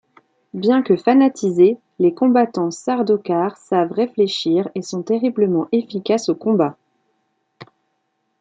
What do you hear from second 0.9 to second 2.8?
fanatisés, les combattants